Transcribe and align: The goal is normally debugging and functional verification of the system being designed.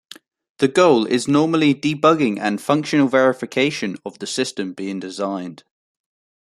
The 0.57 0.67
goal 0.67 1.05
is 1.05 1.27
normally 1.27 1.75
debugging 1.75 2.39
and 2.39 2.59
functional 2.59 3.07
verification 3.07 3.97
of 4.03 4.17
the 4.17 4.25
system 4.25 4.73
being 4.73 4.99
designed. 4.99 5.63